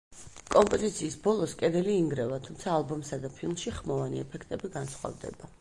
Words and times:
კომპოზიციის 0.53 1.17
ბოლოს 1.27 1.53
კედელი 1.59 1.93
ინგრევა, 2.05 2.41
თუმცა 2.49 2.73
ალბომსა 2.79 3.23
და 3.27 3.33
ფილმში 3.39 3.77
ხმოვანი 3.81 4.27
ეფექტები 4.27 4.77
განსხვავდება. 4.81 5.49